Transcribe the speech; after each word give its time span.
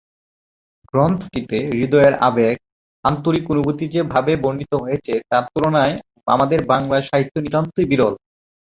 গ্রন্থটিতে 0.91 1.57
হৃদয়ের 1.71 2.13
আবেগ, 2.27 2.55
আন্তরিক 3.05 3.43
অনুভূতি 3.53 3.85
যে 3.87 4.01
ভাবে 4.13 4.33
বর্ণিত 4.43 4.73
হয়েছে 4.75 5.13
তার 5.29 5.43
তুলনা 5.53 5.81
আমাদের 6.27 6.59
বাংলা 6.71 6.97
সাহিত্যে 7.01 7.39
নিতান্তই 7.41 7.85
বিরল। 7.91 8.13